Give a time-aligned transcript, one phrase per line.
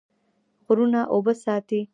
[0.65, 1.81] غرونه اوبه ساتي.